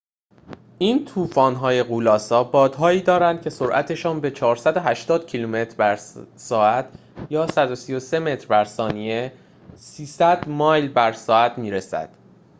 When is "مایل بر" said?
10.49-11.11